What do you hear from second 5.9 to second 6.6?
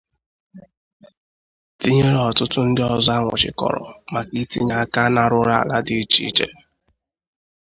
iche iche